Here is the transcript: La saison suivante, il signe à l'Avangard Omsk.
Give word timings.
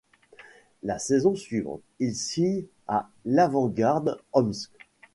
La 0.81 0.97
saison 0.97 1.35
suivante, 1.35 1.83
il 1.99 2.15
signe 2.15 2.65
à 2.87 3.07
l'Avangard 3.23 4.17
Omsk. 4.33 4.71